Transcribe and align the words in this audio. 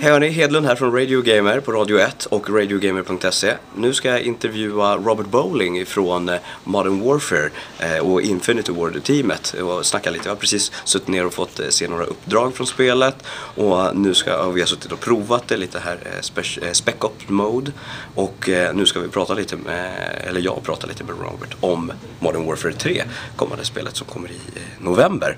Hej 0.00 0.12
hörni, 0.12 0.28
Hedlund 0.28 0.66
här 0.66 0.76
från 0.76 0.92
Radio 0.92 1.22
Gamer 1.22 1.60
på 1.60 1.72
Radio 1.72 1.98
1 1.98 2.26
och 2.26 2.50
radiogamer.se. 2.50 3.54
Nu 3.76 3.94
ska 3.94 4.08
jag 4.08 4.20
intervjua 4.20 4.96
Robert 4.96 5.26
Bowling 5.26 5.86
från 5.86 6.28
eh, 6.28 6.38
Modern 6.64 7.00
Warfare 7.00 7.50
eh, 7.78 7.98
och 7.98 8.22
Infinity 8.22 8.72
Ward-teamet 8.72 9.54
och 9.54 9.86
snacka 9.86 10.10
lite. 10.10 10.28
Jag 10.28 10.30
har 10.30 10.40
precis 10.40 10.72
suttit 10.84 11.08
ner 11.08 11.26
och 11.26 11.34
fått 11.34 11.60
eh, 11.60 11.68
se 11.68 11.88
några 11.88 12.04
uppdrag 12.04 12.54
från 12.54 12.66
spelet 12.66 13.16
och 13.54 13.96
nu 13.96 14.14
ska 14.14 14.50
vi 14.50 14.60
har 14.60 14.66
suttit 14.66 14.92
och 14.92 15.00
provat 15.00 15.48
det 15.48 15.56
lite 15.56 15.78
här, 15.78 15.98
Spec 16.72 16.94
Op 17.00 17.28
Mode 17.28 17.72
och 18.14 18.48
nu 18.74 18.86
ska 18.86 19.00
vi 19.00 19.08
prata 19.08 19.34
lite 19.34 19.56
med, 19.56 19.92
eller 20.28 20.40
jag 20.40 20.62
pratar 20.62 20.88
lite 20.88 21.04
med 21.04 21.14
Robert 21.18 21.56
om 21.60 21.92
Modern 22.18 22.46
Warfare 22.46 22.72
3, 22.72 23.04
kommande 23.36 23.64
spelet 23.64 23.96
som 23.96 24.06
kommer 24.06 24.30
i 24.30 24.40
november. 24.80 25.36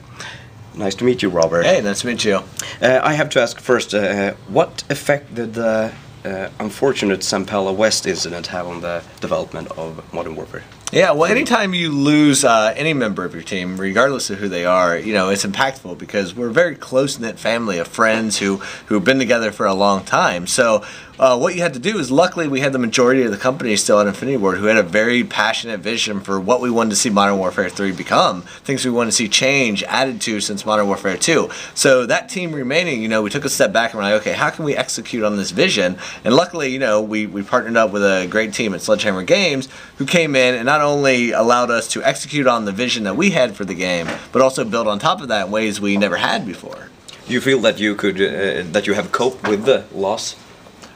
Nice 0.80 0.94
to 0.94 1.04
meet 1.04 1.22
you, 1.22 1.28
Robert. 1.28 1.66
Hey, 1.66 1.82
nice 1.82 2.00
to 2.00 2.06
meet 2.06 2.24
you. 2.24 2.36
Uh, 2.80 3.00
I 3.02 3.12
have 3.12 3.28
to 3.30 3.42
ask 3.42 3.60
first, 3.60 3.92
uh, 3.92 4.32
what 4.48 4.82
effect 4.88 5.34
did 5.34 5.52
the 5.52 5.92
uh, 6.24 6.48
unfortunate 6.58 7.20
Zampella 7.20 7.76
West 7.76 8.06
incident 8.06 8.46
have 8.46 8.66
on 8.66 8.80
the 8.80 9.02
development 9.20 9.70
of 9.72 10.10
Modern 10.14 10.36
Warfare? 10.36 10.64
Yeah, 10.90 11.12
well, 11.12 11.30
anytime 11.30 11.74
you 11.74 11.92
lose 11.92 12.44
uh, 12.44 12.72
any 12.74 12.94
member 12.94 13.26
of 13.26 13.34
your 13.34 13.42
team, 13.42 13.76
regardless 13.76 14.30
of 14.30 14.38
who 14.38 14.48
they 14.48 14.64
are, 14.64 14.96
you 14.96 15.12
know 15.12 15.28
it's 15.28 15.44
impactful 15.44 15.98
because 15.98 16.34
we're 16.34 16.48
a 16.48 16.52
very 16.52 16.74
close 16.74 17.18
knit 17.18 17.38
family 17.38 17.78
of 17.78 17.86
friends 17.86 18.38
who 18.38 18.56
who've 18.86 19.04
been 19.04 19.18
together 19.18 19.52
for 19.52 19.66
a 19.66 19.74
long 19.74 20.02
time. 20.02 20.46
So 20.46 20.82
uh, 21.20 21.36
what 21.36 21.54
you 21.54 21.60
had 21.60 21.74
to 21.74 21.78
do 21.78 21.98
is, 21.98 22.10
luckily, 22.10 22.48
we 22.48 22.60
had 22.60 22.72
the 22.72 22.78
majority 22.78 23.22
of 23.24 23.30
the 23.30 23.36
company 23.36 23.76
still 23.76 24.00
at 24.00 24.06
Infinity 24.06 24.38
Ward 24.38 24.56
who 24.56 24.64
had 24.64 24.78
a 24.78 24.82
very 24.82 25.22
passionate 25.22 25.80
vision 25.80 26.20
for 26.20 26.40
what 26.40 26.62
we 26.62 26.70
wanted 26.70 26.88
to 26.90 26.96
see 26.96 27.10
Modern 27.10 27.36
Warfare 27.36 27.68
3 27.68 27.92
become, 27.92 28.40
things 28.64 28.86
we 28.86 28.90
wanted 28.90 29.10
to 29.10 29.16
see 29.16 29.28
change, 29.28 29.82
added 29.82 30.22
to 30.22 30.40
since 30.40 30.64
Modern 30.64 30.86
Warfare 30.86 31.18
2. 31.18 31.50
So 31.74 32.06
that 32.06 32.30
team 32.30 32.54
remaining, 32.54 33.02
you 33.02 33.08
know, 33.08 33.20
we 33.20 33.28
took 33.28 33.44
a 33.44 33.50
step 33.50 33.70
back 33.70 33.92
and 33.92 33.98
we're 33.98 34.04
like, 34.04 34.22
okay, 34.22 34.32
how 34.32 34.48
can 34.48 34.64
we 34.64 34.74
execute 34.74 35.22
on 35.22 35.36
this 35.36 35.50
vision? 35.50 35.98
And 36.24 36.34
luckily, 36.34 36.70
you 36.70 36.78
know, 36.78 37.02
we 37.02 37.26
we 37.26 37.42
partnered 37.42 37.76
up 37.76 37.92
with 37.92 38.02
a 38.02 38.26
great 38.26 38.54
team 38.54 38.72
at 38.72 38.80
Sledgehammer 38.80 39.22
Games 39.22 39.68
who 39.98 40.06
came 40.06 40.34
in 40.34 40.54
and 40.54 40.64
not 40.64 40.80
only 40.80 41.32
allowed 41.32 41.70
us 41.70 41.86
to 41.88 42.02
execute 42.02 42.46
on 42.46 42.64
the 42.64 42.72
vision 42.72 43.04
that 43.04 43.16
we 43.16 43.32
had 43.32 43.54
for 43.54 43.66
the 43.66 43.74
game, 43.74 44.08
but 44.32 44.40
also 44.40 44.64
build 44.64 44.88
on 44.88 44.98
top 44.98 45.20
of 45.20 45.28
that 45.28 45.46
in 45.46 45.52
ways 45.52 45.82
we 45.82 45.98
never 45.98 46.16
had 46.16 46.46
before. 46.46 46.88
Do 47.26 47.34
you 47.34 47.42
feel 47.42 47.60
that 47.60 47.78
you 47.78 47.94
could 47.94 48.16
uh, 48.16 48.62
that 48.72 48.86
you 48.86 48.94
have 48.94 49.12
coped 49.12 49.46
with 49.46 49.66
the 49.66 49.84
loss? 49.92 50.34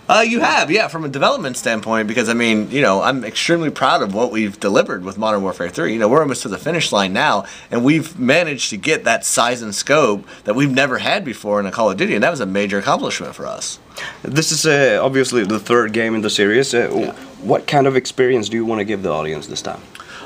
Uh, 0.07 0.21
you 0.27 0.41
have, 0.41 0.71
yeah, 0.71 0.87
from 0.89 1.05
a 1.05 1.09
development 1.09 1.57
standpoint, 1.57 2.07
because 2.07 2.29
I 2.29 2.35
mean, 2.35 2.71
you 2.71 2.83
know, 2.83 3.01
I'm 3.01 3.25
extremely 3.25 3.71
proud 3.71 4.03
of 4.03 4.15
what 4.15 4.31
we've 4.31 4.59
delivered 4.61 5.03
with 5.03 5.17
Modern 5.17 5.43
Warfare 5.43 5.71
3. 5.71 5.95
You 5.95 5.99
know, 5.99 6.09
we're 6.09 6.21
almost 6.21 6.43
to 6.43 6.49
the 6.49 6.59
finish 6.59 6.93
line 6.93 7.15
now, 7.15 7.47
and 7.71 7.83
we've 7.83 8.19
managed 8.19 8.69
to 8.71 8.77
get 8.77 9.05
that 9.05 9.25
size 9.25 9.63
and 9.63 9.75
scope 9.75 10.27
that 10.45 10.55
we've 10.55 10.71
never 10.71 10.99
had 10.99 11.25
before 11.25 11.59
in 11.59 11.65
a 11.65 11.71
Call 11.71 11.91
of 11.91 11.97
Duty, 11.97 12.15
and 12.15 12.23
that 12.23 12.31
was 12.31 12.41
a 12.41 12.47
major 12.47 12.79
accomplishment 12.79 13.35
for 13.35 13.47
us. 13.47 13.79
This 14.23 14.53
is 14.53 14.67
uh, 14.67 15.01
obviously 15.03 15.45
the 15.45 15.59
third 15.59 15.95
game 15.95 16.15
in 16.15 16.21
the 16.21 16.31
series. 16.31 16.75
Uh, 16.75 16.91
yeah. 16.95 17.13
What 17.41 17.67
kind 17.67 17.87
of 17.87 17.97
experience 17.97 18.49
do 18.51 18.57
you 18.57 18.65
want 18.67 18.81
to 18.81 18.85
give 18.85 19.03
the 19.03 19.11
audience 19.11 19.47
this 19.47 19.63
time? 19.63 19.81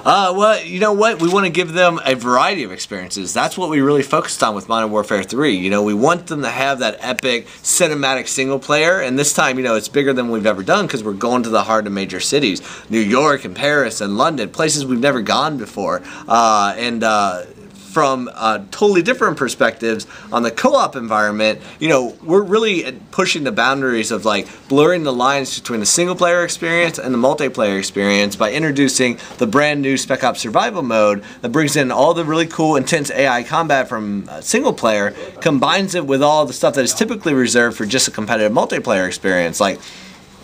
Uh, 0.04 0.32
well, 0.36 0.62
you 0.62 0.80
know 0.80 0.92
what? 0.92 1.20
We 1.20 1.28
want 1.28 1.46
to 1.46 1.50
give 1.50 1.72
them 1.72 2.00
a 2.04 2.14
variety 2.14 2.62
of 2.62 2.72
experiences. 2.72 3.34
That's 3.34 3.58
what 3.58 3.68
we 3.68 3.80
really 3.80 4.02
focused 4.02 4.42
on 4.42 4.54
with 4.54 4.68
Modern 4.68 4.90
Warfare 4.90 5.22
3. 5.22 5.56
You 5.56 5.70
know, 5.70 5.82
we 5.82 5.94
want 5.94 6.28
them 6.28 6.42
to 6.42 6.50
have 6.50 6.78
that 6.78 6.98
epic 7.00 7.46
cinematic 7.62 8.28
single 8.28 8.58
player, 8.58 9.00
and 9.00 9.18
this 9.18 9.32
time, 9.32 9.58
you 9.58 9.64
know, 9.64 9.74
it's 9.74 9.88
bigger 9.88 10.12
than 10.12 10.30
we've 10.30 10.46
ever 10.46 10.62
done 10.62 10.86
because 10.86 11.02
we're 11.02 11.12
going 11.14 11.42
to 11.42 11.48
the 11.48 11.64
heart 11.64 11.86
of 11.86 11.92
major 11.92 12.20
cities 12.20 12.62
New 12.88 13.00
York 13.00 13.44
and 13.44 13.56
Paris 13.56 14.00
and 14.00 14.16
London, 14.16 14.48
places 14.50 14.86
we've 14.86 15.00
never 15.00 15.20
gone 15.20 15.58
before. 15.58 16.02
Uh, 16.26 16.74
and, 16.76 17.02
uh, 17.02 17.44
from 17.88 18.30
uh, 18.34 18.58
totally 18.70 19.02
different 19.02 19.36
perspectives 19.36 20.06
on 20.30 20.42
the 20.42 20.50
co-op 20.50 20.94
environment, 20.94 21.60
you 21.80 21.88
know, 21.88 22.16
we're 22.22 22.42
really 22.42 22.92
pushing 23.10 23.44
the 23.44 23.52
boundaries 23.52 24.10
of 24.10 24.24
like 24.24 24.46
blurring 24.68 25.04
the 25.04 25.12
lines 25.12 25.58
between 25.58 25.80
the 25.80 25.86
single 25.86 26.14
player 26.14 26.44
experience 26.44 26.98
and 26.98 27.14
the 27.14 27.18
multiplayer 27.18 27.78
experience 27.78 28.36
by 28.36 28.52
introducing 28.52 29.18
the 29.38 29.46
brand 29.46 29.80
new 29.80 29.96
Spec 29.96 30.22
Ops 30.22 30.40
Survival 30.40 30.82
mode 30.82 31.24
that 31.40 31.50
brings 31.50 31.76
in 31.76 31.90
all 31.90 32.14
the 32.14 32.24
really 32.24 32.46
cool, 32.46 32.76
intense 32.76 33.10
AI 33.10 33.42
combat 33.42 33.88
from 33.88 34.28
uh, 34.28 34.40
single 34.40 34.72
player, 34.72 35.12
combines 35.40 35.94
it 35.94 36.06
with 36.06 36.22
all 36.22 36.44
the 36.44 36.52
stuff 36.52 36.74
that 36.74 36.84
is 36.84 36.94
typically 36.94 37.34
reserved 37.34 37.76
for 37.76 37.86
just 37.86 38.06
a 38.06 38.10
competitive 38.10 38.52
multiplayer 38.52 39.06
experience, 39.06 39.60
like 39.60 39.80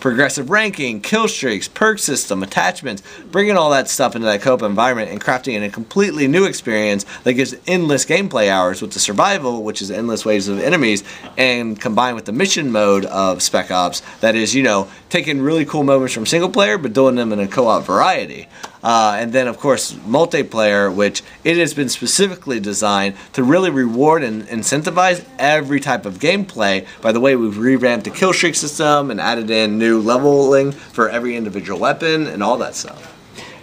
progressive 0.05 0.51
ranking, 0.51 1.01
kill 1.01 1.27
streaks, 1.27 1.67
perk 1.67 1.97
system, 1.97 2.43
attachments, 2.43 3.01
bringing 3.31 3.57
all 3.57 3.71
that 3.71 3.89
stuff 3.89 4.15
into 4.15 4.27
that 4.27 4.39
co-op 4.39 4.61
environment 4.61 5.09
and 5.09 5.19
crafting 5.19 5.53
in 5.53 5.63
a 5.63 5.69
completely 5.71 6.27
new 6.27 6.45
experience 6.45 7.07
that 7.23 7.33
gives 7.33 7.55
endless 7.65 8.05
gameplay 8.05 8.47
hours 8.47 8.83
with 8.83 8.91
the 8.91 8.99
survival, 8.99 9.63
which 9.63 9.81
is 9.81 9.89
endless 9.89 10.23
waves 10.23 10.47
of 10.47 10.59
enemies, 10.59 11.03
and 11.39 11.81
combined 11.81 12.15
with 12.15 12.25
the 12.25 12.31
mission 12.31 12.71
mode 12.71 13.05
of 13.05 13.41
Spec 13.41 13.71
Ops, 13.71 14.03
that 14.19 14.35
is, 14.35 14.53
you 14.53 14.61
know, 14.61 14.87
taking 15.09 15.41
really 15.41 15.65
cool 15.65 15.81
moments 15.81 16.13
from 16.13 16.27
single 16.27 16.51
player 16.51 16.77
but 16.77 16.93
doing 16.93 17.15
them 17.15 17.33
in 17.33 17.39
a 17.39 17.47
co-op 17.47 17.83
variety. 17.83 18.47
Uh, 18.85 19.17
and 19.19 19.33
then, 19.33 19.47
of 19.47 19.57
course, 19.57 19.93
multiplayer, 19.93 20.93
which 20.93 21.23
it 21.43 21.57
has 21.57 21.73
been 21.73 21.89
specifically 21.89 22.59
designed 22.59 23.15
to 23.33 23.43
really 23.43 23.71
reward 23.71 24.21
and 24.21 24.43
incentivize 24.43 25.25
every 25.39 25.79
type 25.79 26.05
of 26.05 26.19
gameplay 26.19 26.85
by 27.01 27.11
the 27.11 27.19
way 27.19 27.35
we've 27.35 27.57
revamped 27.57 28.05
the 28.05 28.11
kill 28.11 28.31
streak 28.31 28.53
system 28.53 29.09
and 29.09 29.19
added 29.19 29.49
in 29.49 29.79
new 29.79 29.99
leveling 29.99 30.71
for 30.71 31.09
every 31.09 31.35
individual 31.35 31.79
weapon 31.79 32.27
and 32.27 32.43
all 32.43 32.57
that 32.59 32.75
stuff. 32.75 33.11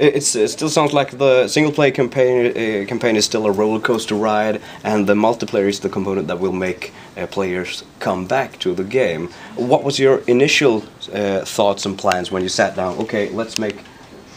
It's, 0.00 0.34
it 0.34 0.49
still 0.49 0.69
sounds 0.69 0.93
like 0.93 1.16
the 1.19 1.47
single 1.47 1.72
player 1.72 1.93
campaign 1.93 2.47
uh, 2.50 2.87
campaign 2.88 3.15
is 3.15 3.25
still 3.25 3.47
a 3.47 3.53
roller 3.53 3.78
coaster 3.78 4.16
ride, 4.16 4.61
and 4.82 5.06
the 5.06 5.15
multiplayer 5.15 5.69
is 5.69 5.78
the 5.78 5.88
component 5.88 6.27
that 6.27 6.41
will 6.41 6.53
make 6.53 6.93
uh, 7.16 7.28
players 7.28 7.84
come 8.00 8.27
back 8.27 8.59
to 8.61 8.75
the 8.75 8.82
game. 8.82 9.28
What 9.55 9.84
was 9.84 10.00
your 10.00 10.19
initial 10.27 10.82
uh, 11.12 11.44
thoughts 11.44 11.87
and 11.87 11.97
plans 11.97 12.32
when 12.32 12.43
you 12.43 12.49
sat 12.49 12.75
down? 12.75 12.99
Okay, 12.99 13.28
let's 13.31 13.59
make 13.61 13.84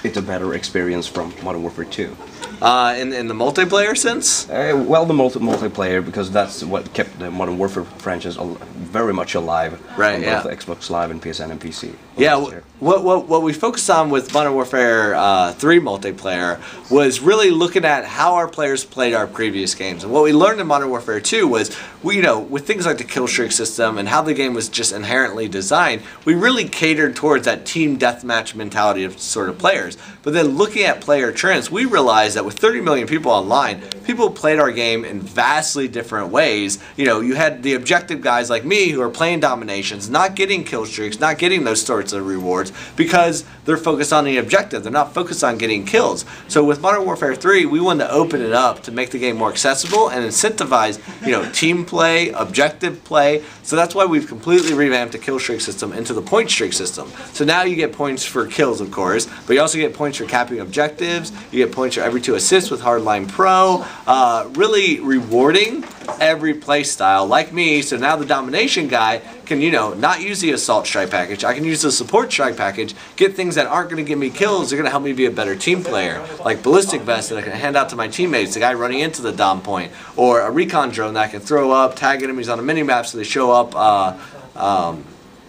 it's 0.05 0.17
a 0.17 0.21
better 0.21 0.53
experience 0.53 1.07
from 1.07 1.33
Modern 1.43 1.61
Warfare 1.63 1.85
2. 1.85 2.15
Uh, 2.61 2.95
in, 2.97 3.11
in 3.11 3.27
the 3.27 3.33
multiplayer 3.33 3.97
sense? 3.97 4.49
Uh, 4.49 4.83
well, 4.87 5.05
the 5.05 5.13
multi- 5.13 5.39
multiplayer, 5.39 6.03
because 6.03 6.31
that's 6.31 6.63
what 6.63 6.93
kept 6.93 7.19
the 7.19 7.29
Modern 7.29 7.57
Warfare 7.57 7.83
franchise 7.83 8.37
al- 8.37 8.55
very 8.75 9.13
much 9.13 9.35
alive. 9.35 9.81
Right, 9.97 10.15
on 10.15 10.21
yeah. 10.21 10.41
both 10.41 10.51
Xbox 10.51 10.89
Live 10.89 11.11
and 11.11 11.21
PSN 11.21 11.51
and 11.51 11.59
PC. 11.59 11.93
Yeah, 12.17 12.37
what, 12.79 13.03
what, 13.03 13.27
what 13.27 13.41
we 13.41 13.51
focused 13.51 13.89
on 13.89 14.09
with 14.09 14.33
Modern 14.33 14.53
Warfare 14.53 15.15
uh, 15.15 15.51
3 15.53 15.79
multiplayer 15.79 16.59
was 16.89 17.19
really 17.19 17.51
looking 17.51 17.83
at 17.83 18.05
how 18.05 18.35
our 18.35 18.47
players 18.47 18.85
played 18.85 19.13
our 19.13 19.27
previous 19.27 19.75
games. 19.75 20.03
And 20.03 20.13
what 20.13 20.23
we 20.23 20.31
learned 20.31 20.61
in 20.61 20.67
Modern 20.67 20.89
Warfare 20.89 21.19
2 21.19 21.47
was, 21.47 21.75
we, 22.03 22.15
you 22.15 22.21
know, 22.21 22.39
with 22.39 22.65
things 22.65 22.85
like 22.85 22.99
the 22.99 23.03
kill 23.03 23.27
streak 23.27 23.51
system 23.51 23.97
and 23.97 24.07
how 24.07 24.21
the 24.21 24.33
game 24.33 24.53
was 24.53 24.69
just 24.69 24.93
inherently 24.93 25.49
designed, 25.49 26.03
we 26.23 26.35
really 26.35 26.69
catered 26.69 27.17
towards 27.17 27.45
that 27.45 27.65
team 27.65 27.97
deathmatch 27.97 28.55
mentality 28.55 29.03
of 29.03 29.19
sort 29.19 29.49
of 29.49 29.57
players. 29.57 29.94
But 30.23 30.33
then 30.33 30.57
looking 30.57 30.83
at 30.83 31.01
player 31.01 31.31
trends, 31.31 31.69
we 31.69 31.85
realized 31.85 32.35
that 32.35 32.45
with 32.45 32.57
30 32.57 32.81
million 32.81 33.07
people 33.07 33.31
online, 33.31 33.81
people 34.03 34.29
played 34.29 34.59
our 34.59 34.71
game 34.71 35.05
in 35.05 35.19
vastly 35.19 35.87
different 35.87 36.29
ways. 36.29 36.79
You 36.95 37.05
know, 37.05 37.21
you 37.21 37.35
had 37.35 37.63
the 37.63 37.73
objective 37.73 38.21
guys 38.21 38.49
like 38.49 38.65
me 38.65 38.89
who 38.89 39.01
are 39.01 39.09
playing 39.09 39.39
dominations, 39.39 40.09
not 40.09 40.35
getting 40.35 40.63
kill 40.63 40.85
streaks, 40.85 41.19
not 41.19 41.37
getting 41.37 41.63
those 41.63 41.81
sorts 41.81 42.13
of 42.13 42.25
rewards 42.25 42.71
because 42.95 43.45
they're 43.65 43.77
focused 43.77 44.13
on 44.13 44.25
the 44.25 44.37
objective. 44.37 44.83
They're 44.83 44.91
not 44.91 45.13
focused 45.13 45.43
on 45.43 45.57
getting 45.57 45.85
kills. 45.85 46.25
So 46.47 46.63
with 46.63 46.81
Modern 46.81 47.05
Warfare 47.05 47.35
3, 47.35 47.65
we 47.65 47.79
wanted 47.79 48.05
to 48.05 48.11
open 48.11 48.41
it 48.41 48.53
up 48.53 48.83
to 48.83 48.91
make 48.91 49.11
the 49.11 49.19
game 49.19 49.37
more 49.37 49.49
accessible 49.49 50.09
and 50.09 50.23
incentivize, 50.23 50.99
you 51.25 51.31
know, 51.31 51.49
team 51.51 51.85
play, 51.85 52.29
objective 52.29 53.03
play. 53.03 53.43
So 53.63 53.75
that's 53.75 53.95
why 53.95 54.05
we've 54.05 54.27
completely 54.27 54.73
revamped 54.73 55.13
the 55.13 55.19
kill 55.19 55.39
streak 55.39 55.61
system 55.61 55.93
into 55.93 56.13
the 56.13 56.21
point 56.21 56.49
streak 56.49 56.73
system. 56.73 57.11
So 57.33 57.45
now 57.45 57.63
you 57.63 57.75
get 57.75 57.93
points 57.93 58.23
for 58.23 58.47
kills, 58.47 58.81
of 58.81 58.91
course, 58.91 59.27
but 59.47 59.53
you 59.53 59.61
also 59.61 59.77
get 59.77 59.84
points 59.93 60.17
for 60.17 60.25
capping 60.25 60.59
objectives. 60.59 61.31
You 61.51 61.65
get 61.65 61.73
points 61.73 61.95
for 61.95 62.01
every 62.01 62.21
two 62.21 62.35
assists 62.35 62.71
with 62.71 62.81
Hardline 62.81 63.27
Pro. 63.29 63.85
Uh, 64.07 64.49
really 64.53 64.99
rewarding 64.99 65.83
every 66.19 66.53
play 66.53 66.83
style, 66.83 67.25
like 67.25 67.51
me. 67.51 67.81
So 67.81 67.97
now 67.97 68.15
the 68.15 68.25
domination 68.25 68.87
guy 68.87 69.21
can, 69.45 69.61
you 69.61 69.71
know, 69.71 69.93
not 69.93 70.21
use 70.21 70.41
the 70.41 70.51
assault 70.51 70.87
strike 70.87 71.09
package. 71.09 71.43
I 71.43 71.53
can 71.53 71.63
use 71.63 71.81
the 71.81 71.91
support 71.91 72.31
strike 72.31 72.57
package, 72.57 72.95
get 73.15 73.35
things 73.35 73.55
that 73.55 73.67
aren't 73.67 73.89
going 73.89 74.03
to 74.03 74.07
give 74.07 74.17
me 74.17 74.29
kills. 74.29 74.69
They're 74.69 74.77
going 74.77 74.85
to 74.85 74.91
help 74.91 75.03
me 75.03 75.13
be 75.13 75.25
a 75.25 75.31
better 75.31 75.55
team 75.55 75.83
player, 75.83 76.25
like 76.43 76.63
ballistic 76.63 77.01
vest 77.01 77.29
that 77.29 77.37
I 77.37 77.41
can 77.41 77.51
hand 77.51 77.75
out 77.75 77.89
to 77.89 77.95
my 77.95 78.07
teammates, 78.07 78.53
the 78.53 78.59
guy 78.59 78.73
running 78.73 78.99
into 78.99 79.21
the 79.21 79.31
dom 79.31 79.61
point, 79.61 79.91
or 80.15 80.41
a 80.41 80.51
recon 80.51 80.89
drone 80.89 81.13
that 81.15 81.23
I 81.23 81.27
can 81.27 81.41
throw 81.41 81.71
up, 81.71 81.95
tag 81.95 82.23
enemies 82.23 82.49
on 82.49 82.59
a 82.59 82.63
mini 82.63 82.83
map 82.83 83.05
so 83.05 83.17
they 83.17 83.23
show 83.23 83.51
up. 83.51 83.75
Uh, 83.75 84.17
um, 84.55 85.03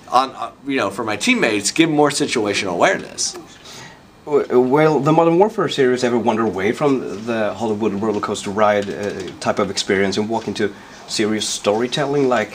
on, 0.08 0.30
uh, 0.30 0.52
you 0.66 0.76
know, 0.76 0.90
for 0.90 1.04
my 1.04 1.16
teammates, 1.16 1.72
give 1.72 1.90
more 1.90 2.10
situational 2.10 2.72
awareness. 2.72 3.36
Well, 4.26 4.98
the 4.98 5.12
Modern 5.12 5.38
Warfare 5.38 5.68
series 5.68 6.02
ever 6.02 6.18
wander 6.18 6.42
away 6.42 6.72
from 6.72 7.26
the 7.26 7.54
Hollywood 7.54 7.92
roller 7.92 8.18
coaster 8.18 8.50
ride 8.50 8.90
uh, 8.90 9.30
type 9.38 9.60
of 9.60 9.70
experience 9.70 10.16
and 10.16 10.28
walk 10.28 10.48
into 10.48 10.74
serious 11.06 11.48
storytelling, 11.48 12.28
like, 12.28 12.54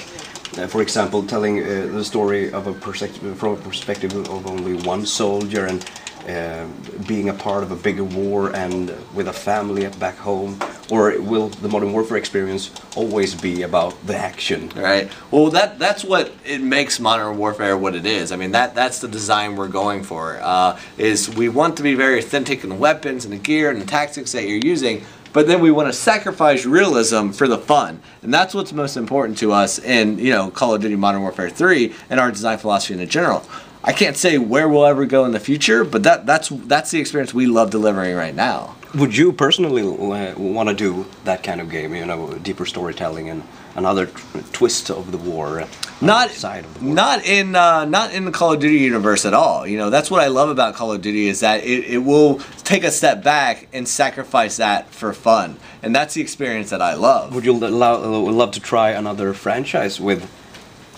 uh, 0.58 0.68
for 0.68 0.82
example, 0.82 1.24
telling 1.24 1.64
uh, 1.64 1.88
the 1.90 2.04
story 2.04 2.52
of 2.52 2.68
a 2.68 2.74
perspective 2.74 3.38
from 3.38 3.54
a 3.54 3.56
perspective 3.56 4.14
of 4.14 4.48
only 4.48 4.74
one 4.86 5.06
soldier 5.06 5.66
and 5.66 5.90
uh, 6.28 6.68
being 7.08 7.30
a 7.30 7.34
part 7.34 7.64
of 7.64 7.72
a 7.72 7.78
bigger 7.78 8.04
war 8.04 8.54
and 8.54 8.94
with 9.14 9.30
a 9.30 9.34
family 9.34 9.88
back 9.98 10.18
home. 10.18 10.60
Or 10.92 11.20
will 11.22 11.48
the 11.48 11.70
Modern 11.70 11.94
Warfare 11.94 12.18
experience 12.18 12.70
always 12.98 13.34
be 13.34 13.62
about 13.62 13.96
the 14.06 14.16
action? 14.16 14.70
Right. 14.76 15.10
Well, 15.32 15.50
that 15.52 15.80
that's 15.80 16.04
what 16.04 16.34
it 16.46 16.62
makes 16.62 17.00
Modern 17.00 17.38
Warfare 17.38 17.78
what 17.78 17.96
it 17.96 18.06
is. 18.06 18.32
I 18.32 18.36
mean, 18.36 18.52
that 18.52 18.76
that's 18.76 19.00
the 19.00 19.08
design 19.08 19.56
we're 19.56 19.70
going 19.70 20.04
for. 20.04 20.38
Uh, 20.42 20.78
is 20.98 21.34
we 21.34 21.48
want 21.48 21.78
to 21.78 21.84
be 21.84 21.96
very 21.96 22.20
authentic 22.20 22.64
in 22.64 22.70
the 22.70 22.76
weapons 22.76 23.24
and 23.24 23.34
the 23.34 23.38
gear 23.38 23.72
and 23.72 23.82
the 23.82 23.86
tactics 23.86 24.34
that 24.34 24.44
you're 24.44 24.60
using, 24.60 25.04
but 25.32 25.48
then 25.48 25.62
we 25.62 25.72
want 25.72 25.88
to 25.88 25.94
sacrifice 25.94 26.66
realism 26.66 27.30
for 27.30 27.48
the 27.48 27.58
fun, 27.58 28.02
and 28.22 28.34
that's 28.34 28.54
what's 28.54 28.74
most 28.74 28.98
important 28.98 29.38
to 29.38 29.54
us 29.54 29.80
in 29.80 30.20
you 30.20 30.32
know 30.32 30.52
Call 30.52 30.76
of 30.76 30.82
Duty 30.82 30.98
Modern 30.98 31.22
Warfare 31.22 31.50
3 31.50 31.94
and 32.10 32.20
our 32.20 32.32
design 32.32 32.58
philosophy 32.58 33.02
in 33.02 33.10
general. 33.10 33.46
I 33.84 33.94
can't 33.94 34.18
say 34.18 34.38
where 34.38 34.70
we'll 34.70 34.86
ever 34.86 35.06
go 35.06 35.24
in 35.24 35.32
the 35.32 35.40
future, 35.40 35.86
but 35.86 36.04
that 36.04 36.26
that's 36.26 36.50
that's 36.50 36.92
the 36.92 37.00
experience 37.00 37.34
we 37.34 37.48
love 37.48 37.72
delivering 37.72 38.14
right 38.14 38.36
now. 38.36 38.76
Would 38.94 39.16
you 39.16 39.32
personally 39.32 39.84
uh, 39.84 40.38
want 40.38 40.68
to 40.68 40.76
do 40.76 41.06
that 41.24 41.44
kind 41.44 41.62
of 41.62 41.70
game? 41.70 41.96
You 41.96 42.06
know, 42.06 42.34
deeper 42.40 42.66
storytelling 42.66 43.30
and 43.30 43.44
another 43.76 44.08
twist 44.52 44.90
of 44.90 45.12
the 45.12 45.18
war. 45.18 45.62
uh, 45.62 45.68
not 46.02 46.30
side 46.32 46.66
of 46.66 46.74
the 46.74 46.86
war. 46.86 46.94
not 46.94 47.26
in 47.26 47.56
uh, 47.56 47.86
not 47.86 48.14
in 48.14 48.26
the 48.26 48.32
Call 48.32 48.52
of 48.52 48.60
Duty 48.60 48.80
universe 48.80 49.26
at 49.26 49.34
all. 49.34 49.66
You 49.66 49.78
know, 49.78 49.90
that's 49.90 50.12
what 50.12 50.22
I 50.22 50.28
love 50.28 50.50
about 50.50 50.76
Call 50.76 50.92
of 50.92 51.02
Duty 51.02 51.28
is 51.28 51.40
that 51.40 51.64
it, 51.64 51.86
it 51.86 52.00
will 52.00 52.40
take 52.64 52.84
a 52.84 52.92
step 52.92 53.24
back 53.24 53.70
and 53.72 53.88
sacrifice 53.88 54.58
that 54.58 54.90
for 54.90 55.14
fun, 55.14 55.58
and 55.82 55.96
that's 55.96 56.14
the 56.14 56.22
experience 56.22 56.70
that 56.72 56.82
I 56.82 56.96
love. 56.96 57.34
Would 57.34 57.46
you 57.46 57.54
love 57.54 58.52
to 58.52 58.60
try 58.60 58.90
another 58.90 59.34
franchise 59.34 60.02
with 60.02 60.30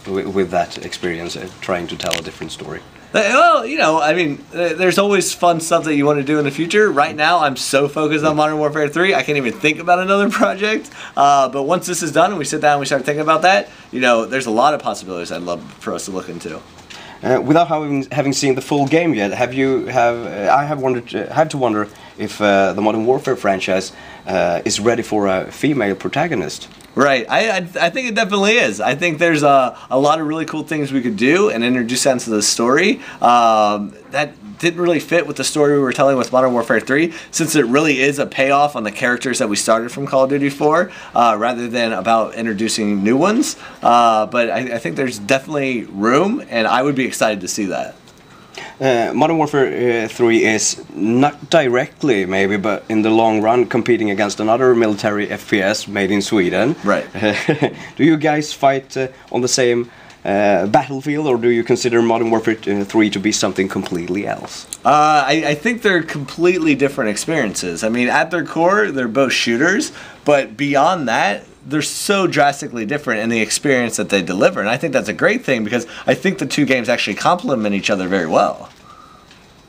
with, 0.08 0.28
with 0.28 0.52
that 0.52 0.86
experience, 0.86 1.36
uh, 1.36 1.50
trying 1.62 1.88
to 1.88 1.96
tell 1.96 2.18
a 2.18 2.22
different 2.22 2.52
story? 2.52 2.80
Uh, 3.14 3.20
Well, 3.34 3.66
you 3.66 3.78
know, 3.78 4.02
I 4.02 4.14
mean, 4.14 4.44
uh, 4.54 4.74
there's 4.74 4.98
always 4.98 5.34
fun 5.34 5.60
stuff 5.60 5.84
that 5.84 5.96
you 5.96 6.06
want 6.06 6.18
to 6.20 6.24
do 6.24 6.40
in 6.40 6.46
the 6.46 6.52
future. 6.52 6.92
Right 6.92 7.16
now, 7.16 7.40
I'm 7.40 7.56
so 7.56 7.88
focused 7.88 8.26
on 8.26 8.36
Modern 8.36 8.58
Warfare 8.58 8.90
3, 8.90 9.14
I 9.14 9.22
can't 9.24 9.38
even 9.38 9.54
think 9.54 9.80
about 9.80 10.00
another 10.00 10.30
project. 10.42 10.90
Uh, 11.16 11.48
but 11.50 11.64
once 11.64 11.86
this 11.86 12.02
is 12.02 12.12
done 12.12 12.32
and 12.32 12.40
we 12.40 12.46
sit 12.46 12.62
down 12.62 12.74
and 12.74 12.80
we 12.80 12.86
start 12.88 13.06
thinking 13.06 13.22
about 13.22 13.44
that, 13.44 13.70
you 13.92 14.00
know, 14.00 14.26
there's 14.26 14.48
a 14.48 14.52
lot 14.52 14.74
of 14.74 14.82
possibilities 14.82 15.32
I'd 15.32 15.44
love 15.44 15.62
for 15.80 15.94
us 15.94 16.06
to 16.06 16.12
look 16.12 16.30
into. 16.30 16.60
Uh, 17.24 17.40
without 17.40 17.70
having 17.70 18.06
having 18.12 18.34
seen 18.34 18.54
the 18.54 18.62
full 18.62 18.86
game 18.86 19.14
yet, 19.14 19.32
have 19.32 19.54
you 19.54 19.86
have 19.86 20.16
uh, 20.26 20.54
I 20.54 20.66
have 20.66 20.82
wondered 20.82 21.16
uh, 21.16 21.34
had 21.34 21.50
to 21.52 21.58
wonder 21.58 21.88
if 22.18 22.42
uh, 22.42 22.74
the 22.74 22.82
Modern 22.82 23.06
Warfare 23.06 23.38
franchise 23.38 23.94
uh, 24.28 24.62
is 24.66 24.82
ready 24.82 25.04
for 25.04 25.28
a 25.28 25.50
female 25.50 25.96
protagonist. 25.96 26.68
Right. 26.96 27.26
I, 27.28 27.50
I, 27.50 27.58
I 27.58 27.90
think 27.90 28.08
it 28.08 28.16
definitely 28.16 28.58
is. 28.58 28.80
I 28.80 28.94
think 28.94 29.18
there's 29.18 29.42
a, 29.42 29.76
a 29.90 29.98
lot 29.98 30.22
of 30.22 30.28
really 30.28 30.46
cool 30.46 30.64
things 30.64 30.92
we 30.92 31.02
could 31.02 31.18
do 31.18 31.50
and 31.50 31.64
introduce 31.64 32.04
that 32.04 32.14
into 32.14 32.30
the 32.30 32.44
story 32.44 33.02
um, 33.20 33.96
that 34.12 34.34
didn't 34.60 34.80
really 34.80 35.00
fit 35.00 35.28
with 35.28 35.36
the 35.36 35.44
story 35.44 35.74
we 35.74 35.80
were 35.80 35.92
telling 35.92 36.18
with 36.18 36.32
Modern 36.32 36.54
Warfare 36.54 36.80
3, 36.80 37.14
since 37.32 37.56
it 37.56 37.66
really 37.66 38.00
is 38.00 38.20
a 38.20 38.26
payoff 38.26 38.76
on 38.76 38.84
the 38.84 38.92
characters 38.92 39.40
that 39.40 39.50
we 39.50 39.56
started 39.56 39.92
from 39.92 40.06
Call 40.06 40.24
of 40.24 40.30
Duty 40.30 40.50
4, 40.50 40.92
uh, 41.16 41.36
rather 41.38 41.68
than 41.68 41.92
about 41.92 42.36
introducing 42.36 43.04
new 43.04 43.18
ones. 43.18 43.58
Uh, 43.82 44.26
but 44.26 44.50
I, 44.50 44.76
I 44.76 44.78
think 44.78 44.96
there's 44.96 45.20
definitely 45.20 45.84
room, 45.84 46.44
and 46.50 46.66
I 46.68 46.82
would 46.82 46.96
be 46.96 47.06
excited 47.06 47.42
to 47.42 47.48
see 47.48 47.66
that. 47.66 47.96
Uh, 48.80 49.12
Modern 49.14 49.38
Warfare 49.38 50.06
uh, 50.06 50.08
3 50.08 50.46
is 50.46 50.84
not 50.94 51.50
directly, 51.50 52.26
maybe, 52.26 52.58
but 52.58 52.84
in 52.90 53.02
the 53.02 53.10
long 53.10 53.42
run, 53.42 53.66
competing 53.66 54.12
against 54.12 54.40
another 54.40 54.76
military 54.76 55.28
FPS 55.28 55.88
made 55.88 56.12
in 56.12 56.22
Sweden. 56.22 56.76
Right. 56.84 57.06
do 57.96 58.04
you 58.04 58.18
guys 58.18 58.54
fight 58.54 58.98
uh, 58.98 59.08
on 59.32 59.42
the 59.42 59.48
same 59.48 59.90
uh, 60.26 60.68
battlefield, 60.68 61.28
or 61.28 61.38
do 61.38 61.50
you 61.50 61.64
consider 61.64 62.02
Modern 62.02 62.30
Warfare 62.30 62.58
uh, 62.68 62.86
3 62.86 63.10
to 63.10 63.20
be 63.20 63.32
something 63.32 63.68
completely 63.68 64.26
else? 64.26 64.66
Uh, 64.86 65.24
I, 65.28 65.44
I 65.48 65.56
think 65.56 65.82
they're 65.82 66.04
completely 66.04 66.76
different 66.76 67.10
experiences. 67.10 67.84
I 67.84 67.90
mean, 67.90 68.08
at 68.08 68.32
their 68.32 68.46
core, 68.46 68.92
they're 68.92 69.08
both 69.08 69.34
shooters, 69.34 69.92
but 70.24 70.56
beyond 70.56 71.08
that, 71.10 71.46
they're 71.66 71.82
so 71.82 72.28
drastically 72.28 72.86
different 72.86 73.22
in 73.22 73.30
the 73.30 73.42
experience 73.42 73.98
that 73.98 74.10
they 74.10 74.22
deliver. 74.22 74.60
And 74.60 74.70
I 74.70 74.78
think 74.78 74.94
that's 74.94 75.10
a 75.10 75.14
great 75.14 75.44
thing 75.44 75.64
because 75.64 75.88
I 76.06 76.14
think 76.14 76.40
the 76.40 76.46
two 76.46 76.66
games 76.66 76.90
actually 76.90 77.16
complement 77.16 77.76
each 77.76 77.90
other 77.90 78.08
very 78.08 78.28
well. 78.28 78.70